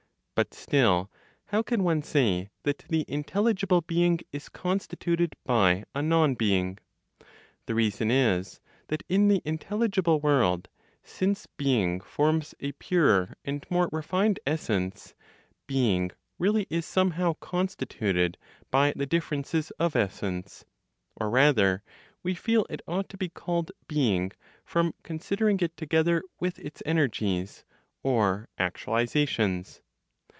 [0.33, 1.11] But still,
[1.45, 6.79] how can one say that the intelligible being is constituted by a non being?
[7.67, 10.67] The reason is that in the intelligible world
[11.03, 15.13] since being forms a purer and more refined essence,
[15.67, 16.09] being
[16.39, 18.35] really is somehow constituted
[18.71, 20.65] by the differences of essence;
[21.17, 21.83] or rather,
[22.23, 24.31] we feel it ought to be called being
[24.65, 27.63] from considering it together with its energies
[28.01, 29.81] (or, actualizations).